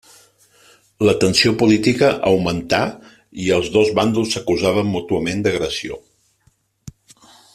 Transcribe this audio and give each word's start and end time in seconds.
La 1.07 1.13
tensió 1.23 1.51
política 1.63 2.09
augmentà 2.29 2.79
i 3.45 3.53
els 3.59 3.69
dos 3.77 3.93
bàndols 4.01 4.33
s'acusaven 4.37 4.91
mútuament 4.97 5.45
d'agressió. 5.49 6.03